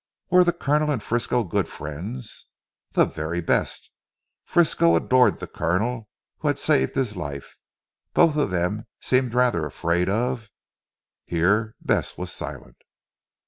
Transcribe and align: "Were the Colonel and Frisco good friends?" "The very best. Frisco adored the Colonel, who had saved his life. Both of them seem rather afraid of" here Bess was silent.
"Were 0.31 0.43
the 0.43 0.51
Colonel 0.51 0.89
and 0.89 1.03
Frisco 1.03 1.43
good 1.43 1.67
friends?" 1.67 2.47
"The 2.93 3.05
very 3.05 3.39
best. 3.39 3.91
Frisco 4.45 4.95
adored 4.95 5.37
the 5.37 5.45
Colonel, 5.45 6.09
who 6.39 6.47
had 6.47 6.57
saved 6.57 6.95
his 6.95 7.15
life. 7.15 7.55
Both 8.15 8.35
of 8.35 8.49
them 8.49 8.87
seem 8.99 9.29
rather 9.29 9.63
afraid 9.63 10.09
of" 10.09 10.49
here 11.27 11.75
Bess 11.79 12.17
was 12.17 12.31
silent. 12.31 12.77